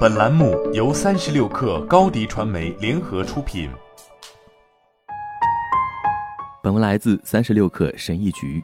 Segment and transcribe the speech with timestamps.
[0.00, 3.70] 本栏目由三十六氪高低传媒联合出品。
[6.62, 8.62] 本文来自三十六氪神译局。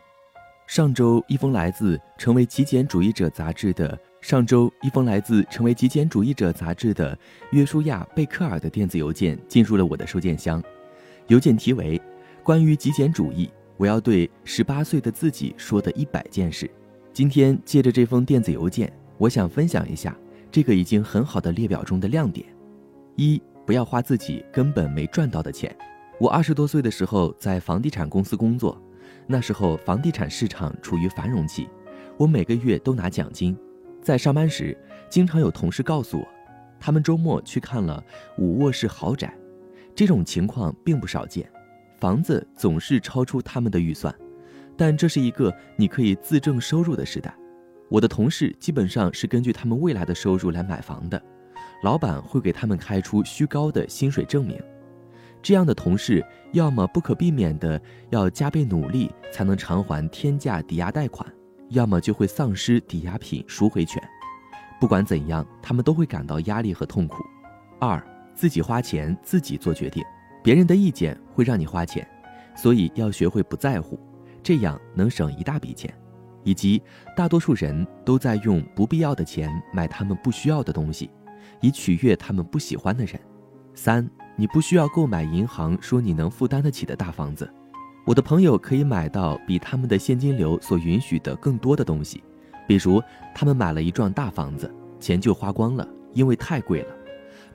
[0.66, 7.18] 上周，一封来自《成为极简主义者》杂志的上周一封来自《成为极简主义者》杂志的
[7.52, 10.62] 约书亚·贝克尔的电子邮件进入了我的收件箱。
[11.28, 12.00] 邮件题为：
[12.42, 13.48] 关于极简主义，
[13.78, 16.70] 我要对十八岁的自己说的一百件事。
[17.12, 20.14] 今天借着这封电子邮件，我想分享一下。
[20.50, 22.46] 这个已经很好的列表中的亮点，
[23.16, 25.74] 一不要花自己根本没赚到的钱。
[26.18, 28.80] 我二十多岁的时候在房地产公司工作，
[29.26, 31.68] 那时候房地产市场处于繁荣期，
[32.16, 33.56] 我每个月都拿奖金。
[34.00, 34.76] 在上班时，
[35.10, 36.26] 经常有同事告诉我，
[36.78, 38.02] 他们周末去看了
[38.38, 39.36] 五卧室豪宅，
[39.94, 41.50] 这种情况并不少见，
[41.98, 44.14] 房子总是超出他们的预算，
[44.76, 47.36] 但这是一个你可以自证收入的时代。
[47.88, 51.22] 我的同事基本上是根据他们未来的收入来买房的，
[51.82, 54.60] 老板会给他们开出虚高的薪水证明。
[55.40, 61.24] 这样的同事要么不可避免的要加倍努力才能偿还天价抵押贷款，
[61.68, 64.02] 要么就会丧失抵押品赎回权。
[64.80, 67.22] 不管怎样，他们都会感到压力和痛苦。
[67.78, 68.02] 二，
[68.34, 70.02] 自己花钱自己做决定，
[70.42, 72.06] 别人的意见会让你花钱，
[72.56, 73.96] 所以要学会不在乎，
[74.42, 75.96] 这样能省一大笔钱。
[76.46, 76.80] 以及
[77.16, 81.10] 大多数人都在用不必要的钱买他们不需要的东西，
[81.60, 83.20] 以取悦他们不喜欢的人。
[83.74, 87.52] 三，你不需要购买银行说你能负担得起的大房子。
[88.06, 92.22] 我的朋友可以买到比他们的现金流所允许的更多的东西，
[92.68, 93.02] 比如
[93.34, 96.94] 他们买了一幢大房子，钱就花光了，因为太贵了，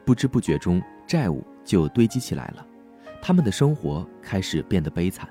[0.05, 2.65] 不知不觉中债务就堆积起来了，
[3.21, 5.29] 他们的生活开始变得悲惨。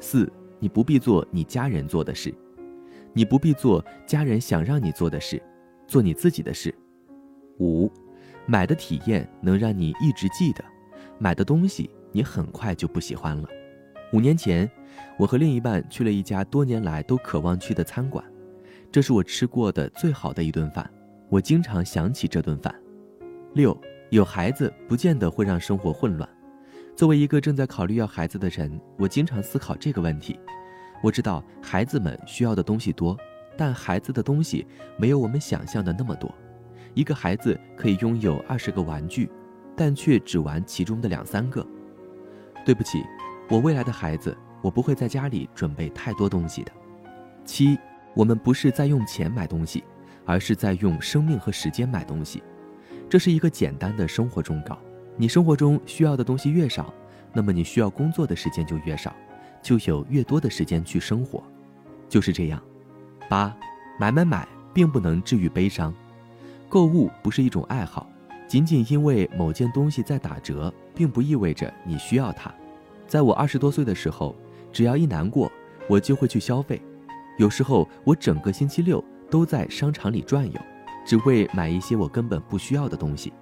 [0.00, 2.34] 四，你不必做你家人做的事。
[3.12, 5.42] 你不必做家人想让你做的事，
[5.86, 6.74] 做你自己的事。
[7.58, 7.90] 五，
[8.46, 10.64] 买的体验能让你一直记得，
[11.18, 13.48] 买的东西你很快就不喜欢了。
[14.12, 14.70] 五年前，
[15.18, 18.24] 我和另一半去了一家多年来都渴望去的餐馆，
[18.90, 20.88] 这是我吃过的最好的一顿饭，
[21.28, 22.74] 我经常想起这顿饭。
[23.54, 23.76] 六，
[24.10, 26.28] 有孩子不见得会让生活混乱。
[26.96, 30.38] 作为一个正在考虑要孩子的人，我经常思考这个问题。
[31.02, 33.16] 我知道孩子们需要的东西多，
[33.56, 34.66] 但孩子的东西
[34.98, 36.32] 没有我们想象的那么多。
[36.94, 39.30] 一个孩子可以拥有二十个玩具，
[39.76, 41.66] 但却只玩其中的两三个。
[42.64, 43.02] 对不起，
[43.48, 46.72] 我未来的孩子，我不会在家里准备太多东西的。
[47.44, 47.78] 七，
[48.14, 49.82] 我们不是在用钱买东西，
[50.26, 52.42] 而是在用生命和时间买东西。
[53.08, 54.78] 这是一个简单的生活忠告：
[55.16, 56.92] 你生活中需要的东西越少，
[57.32, 59.14] 那么你需要工作的时间就越少。
[59.62, 61.42] 就有越多的时间去生活，
[62.08, 62.62] 就是这样。
[63.28, 63.54] 八，
[63.98, 65.94] 买买买并不能治愈悲伤，
[66.68, 68.08] 购物不是一种爱好，
[68.48, 72.52] 仅仅因为某件东西在打折，并不意味着你需要它。
[73.06, 74.34] 在我二十多岁的时候，
[74.72, 75.50] 只要一难过，
[75.88, 76.80] 我就会去消费，
[77.38, 80.60] 有时候我整个星期六都在商场里转悠，
[81.04, 83.32] 只为买一些我根本不需要的东西。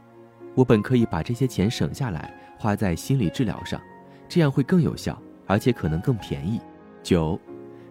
[0.54, 3.80] 我本可以把这些钱省下来，花在心理治疗上，
[4.28, 5.20] 这样会更有效。
[5.48, 6.60] 而且可能更便宜。
[7.02, 7.40] 九，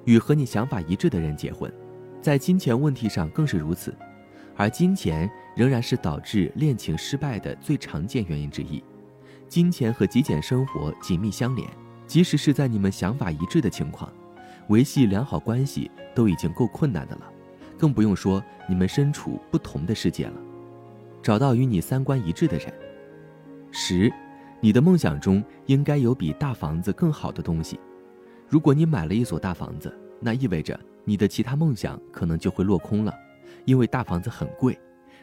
[0.05, 1.69] 与和你想法一致的人结婚，
[2.21, 3.93] 在金钱问题上更是如此，
[4.55, 8.81] 而金钱仍然是导致恋情失败的最常见原因之一。
[9.49, 11.67] 金钱和极简生活紧密相连，
[12.05, 14.11] 即使是在你们想法一致的情况，
[14.67, 17.23] 维系良好关系都已经够困难的了，
[17.77, 20.33] 更不用说你们身处不同的世界了。
[21.23, 22.71] 找到与你三观一致的人。
[23.71, 24.13] 十。
[24.59, 27.79] 你的梦想中应该有比大房子更好的东西。
[28.49, 33.13] 如果你买了一所大房子，那意味着你的其他梦想可能就会落空了，
[33.65, 34.77] 因为大房子很贵，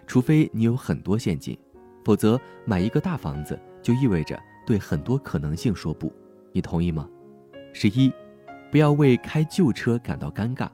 [0.07, 1.59] 除非你有很多现金，
[2.05, 6.13] 否则买一个大房子就意味着对很多可能性说不。
[6.53, 7.09] 你同意吗？
[7.73, 8.13] 十一，
[8.71, 10.69] 不要为开旧车感到尴尬。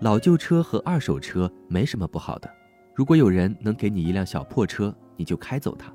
[0.00, 2.50] 老旧车和二手车没什么不好的。
[2.94, 5.90] 如果有人能给你一辆小破车，你就开走它。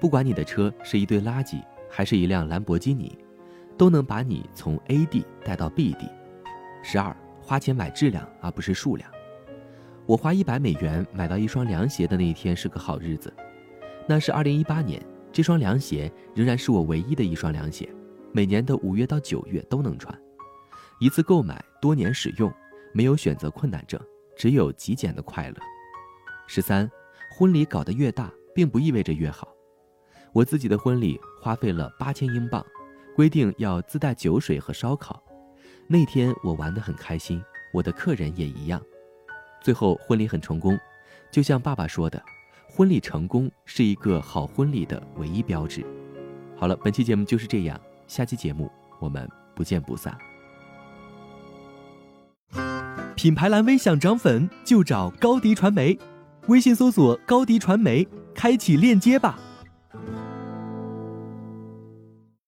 [0.00, 1.60] 不管你的车是一堆垃圾，
[1.90, 3.18] 还是一辆兰博基尼，
[3.76, 6.08] 都能把你从 A 地带到 B 地。
[6.82, 9.10] 十二，花钱买质量而不是数量。
[10.06, 13.32] 我花一百美元买到一双凉鞋的那一天是个好日子，
[14.06, 17.92] 那是二零一八年，这双凉鞋仍然是我唯一的一双凉鞋，
[18.32, 20.16] 每年的五月到九月都能穿。
[21.00, 22.52] 一次购买，多年使用，
[22.92, 24.00] 没有选择困难症，
[24.36, 25.56] 只有极简的快乐。
[26.46, 26.90] 十三，
[27.36, 29.48] 婚礼搞得越大，并不意味着越好。
[30.38, 32.64] 我自己的婚礼花费了八千英镑，
[33.16, 35.20] 规定要自带酒水和烧烤。
[35.88, 37.42] 那天我玩得很开心，
[37.72, 38.80] 我的客人也一样。
[39.60, 40.78] 最后婚礼很成功，
[41.32, 42.22] 就像爸爸说的，
[42.68, 45.84] 婚礼成功是一个好婚礼的唯一标志。
[46.56, 47.76] 好了，本期节目就是这样，
[48.06, 48.70] 下期节目
[49.00, 50.16] 我们不见不散。
[53.16, 55.98] 品牌蓝 V 想涨粉就找高迪传媒，
[56.46, 58.06] 微信搜索高迪传媒，
[58.36, 59.36] 开启链接吧。